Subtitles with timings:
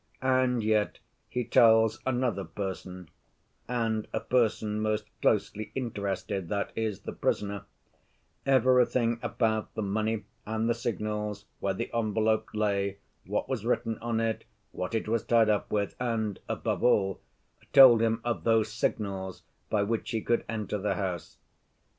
[0.23, 0.97] And yet
[1.29, 9.83] he tells another person—and a person most closely interested, that is, the prisoner—everything about the
[9.83, 15.07] money and the signals, where the envelope lay, what was written on it, what it
[15.07, 17.21] was tied up with, and, above all,
[17.71, 21.37] told him of those signals by which he could enter the house.